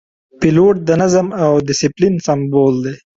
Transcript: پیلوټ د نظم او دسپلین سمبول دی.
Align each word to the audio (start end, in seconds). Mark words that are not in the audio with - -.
پیلوټ 0.39 0.75
د 0.87 0.89
نظم 1.01 1.27
او 1.43 1.51
دسپلین 1.67 2.15
سمبول 2.25 2.73
دی. 2.83 2.95